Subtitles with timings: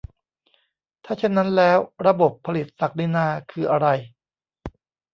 [1.05, 3.87] ถ้าเช่นนั้นแล้วระบบผลิตศักดินาคืออะไร?